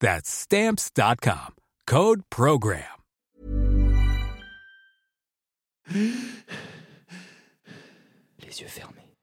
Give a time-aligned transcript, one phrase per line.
[0.00, 1.54] That's Stamps.com.
[1.86, 2.82] Code Program.
[8.40, 9.15] Les yeux fermés.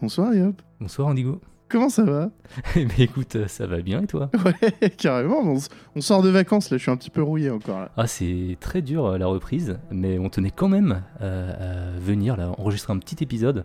[0.00, 0.60] Bonsoir Yop.
[0.80, 1.40] Bonsoir Indigo.
[1.68, 2.30] Comment ça va
[2.76, 4.30] Eh ben écoute, euh, ça va bien et toi?
[4.44, 5.56] Ouais, carrément.
[5.94, 7.90] On, sort de vacances là, je suis un petit peu rouillé encore là.
[7.96, 12.36] Ah c'est très dur euh, la reprise, mais on tenait quand même euh, à venir
[12.36, 13.64] là enregistrer un petit épisode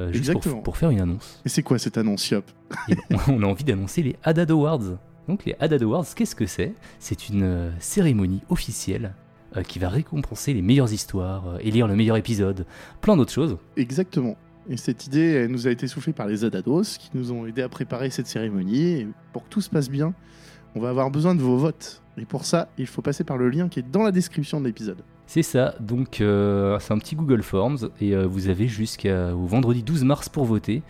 [0.00, 1.40] euh, juste pour, faire une annonce.
[1.44, 2.44] Et c'est quoi cette annonce Yop?
[2.88, 2.96] Et
[3.28, 4.98] on a envie d'annoncer les Haddad Awards.
[5.28, 6.74] Donc les Haddad Awards, qu'est-ce que c'est?
[6.98, 9.14] C'est une euh, cérémonie officielle
[9.56, 12.66] euh, qui va récompenser les meilleures histoires, élire le meilleur épisode,
[13.00, 13.56] plein d'autres choses.
[13.76, 14.36] Exactement.
[14.68, 17.62] Et cette idée, elle nous a été soufflée par les Adados qui nous ont aidé
[17.62, 18.82] à préparer cette cérémonie.
[19.00, 20.14] Et pour que tout se passe bien,
[20.74, 22.02] on va avoir besoin de vos votes.
[22.16, 24.66] Et pour ça, il faut passer par le lien qui est dans la description de
[24.66, 24.98] l'épisode.
[25.26, 29.82] C'est ça, donc euh, c'est un petit Google Forms et euh, vous avez jusqu'au vendredi
[29.82, 30.82] 12 mars pour voter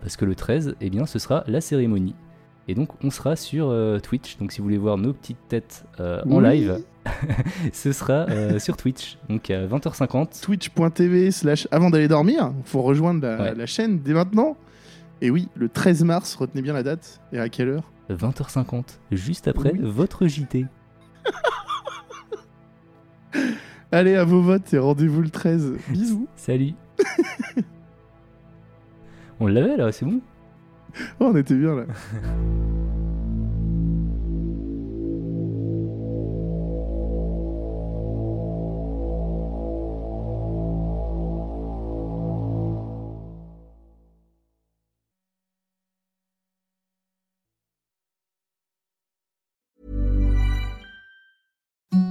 [0.00, 2.14] parce que le 13, eh bien, ce sera la cérémonie.
[2.68, 5.84] Et donc on sera sur euh, Twitch, donc si vous voulez voir nos petites têtes
[6.00, 6.60] euh, en Oui.
[6.60, 6.78] live,
[7.72, 10.42] ce sera euh, sur Twitch, donc à 20h50.
[10.42, 12.52] Twitch.tv slash avant d'aller dormir.
[12.58, 13.54] Il faut rejoindre la, Ouais.
[13.54, 14.56] la chaîne dès maintenant.
[15.20, 17.20] Et oui, le 13 mars, retenez bien la date.
[17.32, 17.84] Et à quelle heure?
[18.10, 19.80] 20h50, juste après Oui.
[19.82, 20.66] votre JT.
[23.92, 25.74] Allez, à vos votes et rendez-vous le 13.
[25.90, 26.26] Bisous.
[26.34, 26.72] Salut
[29.40, 30.20] On l'avait là, c'est bon?
[31.20, 31.84] Oh, on était bien là.